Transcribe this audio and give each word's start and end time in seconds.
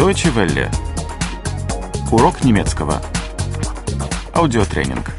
Deutsche 0.00 0.34
Welle. 0.34 0.70
Урок 2.10 2.42
немецкого. 2.42 3.02
Аудиотренинг. 4.32 5.10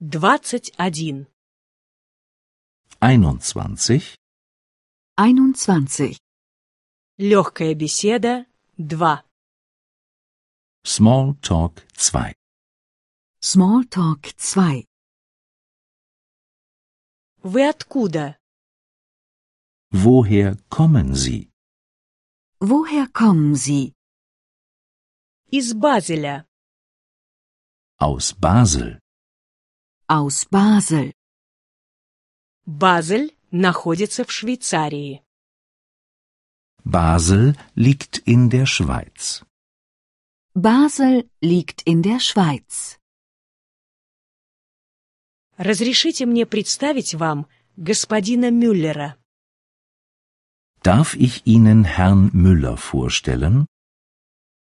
21. 0.00 1.26
21. 3.00 4.14
21. 5.16 6.16
Легкая 7.18 7.74
беседа 7.74 8.46
2. 8.78 9.24
Small 10.84 11.34
Talk 11.40 11.82
2. 11.96 12.32
Smalltalk 13.40 14.32
2. 14.36 14.84
Вы 17.42 17.68
откуда? 17.68 18.38
Woher 19.90 20.56
kommen 20.68 21.12
Sie? 21.12 21.50
Woher 22.59 23.07
kommen 23.07 23.55
Sie? 23.55 23.93
Из 25.51 25.73
Базеля. 25.73 26.45
Aus 27.97 28.33
Basel. 28.33 28.99
Aus 30.07 30.45
Basel. 30.45 31.13
Базель 32.65 33.35
находится 33.51 34.23
в 34.23 34.31
Швейцарии. 34.31 35.23
Basel 36.83 37.55
liegt 37.75 38.19
in 38.25 38.49
der 38.49 38.65
Schweiz. 38.65 39.43
Basel 40.53 41.29
liegt 41.41 41.81
in 41.83 42.01
der 42.01 42.19
Schweiz. 42.19 42.97
Разрешите 45.57 46.25
мне 46.25 46.45
представить 46.45 47.13
вам 47.13 47.47
господина 47.77 48.49
Мюллера. 48.51 49.17
Darf 50.85 51.15
ich 51.15 51.45
Ihnen 51.45 51.83
Herrn 51.83 52.31
Müller 52.33 52.75
vorstellen? 52.77 53.67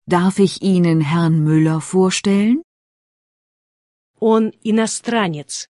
Darf 0.08 0.40
ich 0.40 0.62
Ihnen 0.62 1.02
Herrn 1.02 1.44
Müller 1.44 1.82
vorstellen? 1.82 2.62
Он 4.20 4.54
иностранец. 4.64 5.68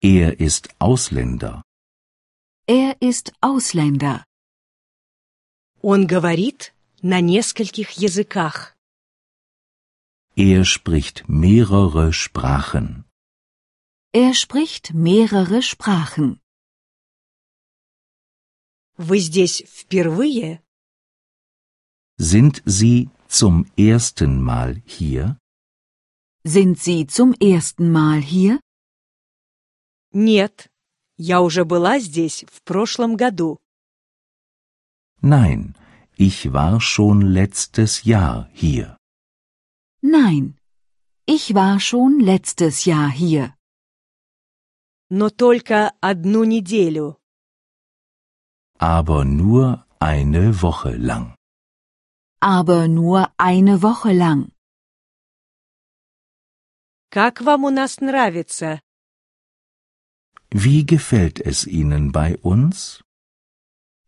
Er 0.00 0.40
ist 0.40 0.68
Ausländer. 0.78 1.62
Er 2.66 3.00
ist 3.00 3.32
Ausländer. 3.40 4.24
Он 5.80 6.06
говорит 6.06 6.72
на 7.02 7.20
нескольких 7.20 7.90
языках. 7.92 8.74
Er 10.36 10.64
spricht 10.64 11.28
mehrere 11.28 12.12
Sprachen. 12.12 13.04
Er 14.12 14.34
spricht 14.34 14.94
mehrere 14.94 15.62
Sprachen. 15.62 16.40
Вы 18.96 19.18
здесь 19.18 19.62
впервые? 19.66 20.62
Sind 22.18 22.62
Sie 22.66 23.10
zum 23.28 23.66
ersten 23.76 24.42
Mal 24.42 24.82
hier? 24.86 25.38
Sind 26.44 26.78
Sie 26.78 27.06
zum 27.06 27.32
ersten 27.34 27.92
Mal 27.92 28.20
hier? 28.20 28.60
Нет. 30.12 30.68
Я 31.16 31.40
уже 31.42 31.64
была 31.64 31.98
здесь 32.00 32.44
в 32.48 32.62
прошлом 32.62 33.16
году. 33.16 33.58
Nein, 35.20 35.74
ich 36.16 36.52
war 36.52 36.80
schon 36.80 37.20
letztes 37.20 38.04
Jahr 38.04 38.48
hier. 38.52 38.96
Nein. 40.00 40.56
Ich 41.26 41.54
war 41.54 41.78
schon 41.80 42.20
letztes 42.20 42.84
Jahr 42.84 43.10
hier. 43.10 43.54
Но 45.10 45.30
только 45.30 45.92
одну 46.00 46.44
неделю. 46.44 47.18
Aber 48.78 49.24
nur 49.24 49.84
eine 50.00 50.62
Woche 50.62 50.96
lang. 50.96 51.34
Aber 52.40 52.86
nur 52.88 53.30
eine 53.36 53.82
Woche 53.82 54.12
lang. 54.12 54.52
Как 57.10 57.40
вам 57.40 57.64
у 57.64 57.70
нас 57.70 58.00
нравится? 58.00 58.80
Wie 60.50 60.86
gefällt 60.86 61.40
es 61.40 61.66
Ihnen 61.66 62.12
bei 62.12 62.38
uns? 62.38 63.02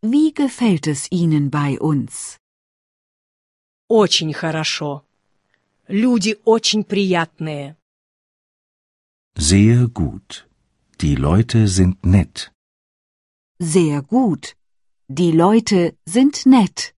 Wie 0.02 0.32
gefällt 0.32 0.86
es 0.86 1.10
Ihnen 1.10 1.50
bei 1.50 1.78
uns? 1.78 2.38
Очень 3.88 4.32
хорошо. 4.32 5.04
Люди 5.88 6.38
очень 6.44 6.84
приятные. 6.84 7.76
Sehr 9.36 9.88
gut. 9.88 10.46
Die 11.00 11.14
Leute 11.16 11.66
sind 11.68 12.04
nett. 12.04 12.52
Sehr 13.58 14.02
gut. 14.02 14.56
Die 15.08 15.32
Leute 15.32 15.96
sind 16.06 16.46
nett. 16.46 16.94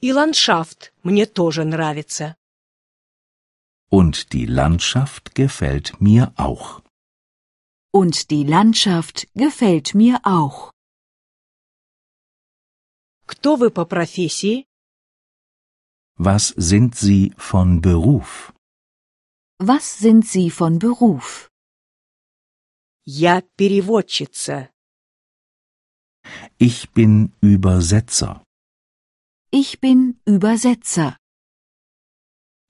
И 0.00 0.12
ландшафт 0.12 0.92
мне 1.02 1.26
тоже 1.26 1.64
нравится. 1.64 2.36
Und 3.88 4.32
die 4.32 4.46
Landschaft 4.46 5.34
gefällt 5.34 6.00
mir 6.00 6.32
auch. 6.36 6.82
Und 7.92 8.30
die 8.30 8.44
Landschaft 8.44 9.28
gefällt 9.34 9.94
mir 9.94 10.20
auch. 10.24 10.72
Кто 13.26 13.56
вы 13.56 13.70
по 13.70 13.84
профессии? 13.84 14.66
Was 16.18 16.48
sind 16.56 16.94
Sie 16.94 17.32
von 17.36 17.80
Beruf? 17.80 18.52
Was 19.58 19.98
sind 19.98 20.26
Sie 20.26 20.50
von 20.50 20.78
Beruf? 20.78 21.50
Я 23.04 23.42
переводчица. 23.56 24.70
Ich 26.60 26.90
bin 26.90 27.32
Übersetzer. 27.40 28.42
Ich 29.50 29.80
bin 29.80 30.20
Übersetzer. 30.24 31.16